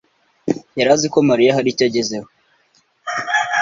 [0.77, 2.27] yari azi ko Mariya hari icyo agezeho.